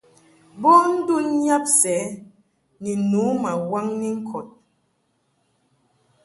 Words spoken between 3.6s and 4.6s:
waŋni ŋkɔd.